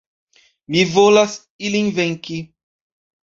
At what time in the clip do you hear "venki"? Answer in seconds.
1.99-2.39